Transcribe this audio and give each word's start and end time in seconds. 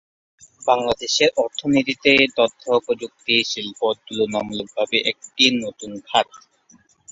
বাংলাদেশের 0.67 1.29
অর্থনীতিতে 1.37 2.11
তথ্যপ্রযুক্তি 2.37 3.35
শিল্প 3.51 3.79
তুলনামূলকভাবে 4.05 4.97
একটি 5.11 5.43
নতুন 5.63 5.91
খাত। 6.07 6.27